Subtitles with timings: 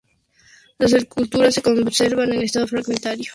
[0.79, 3.29] Las esculturas se conservan en estado fragmentario.